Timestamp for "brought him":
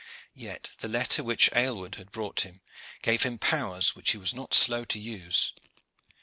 2.11-2.61